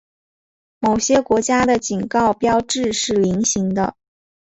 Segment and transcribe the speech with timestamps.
[0.79, 3.93] 某些国家的警告标志是菱形的。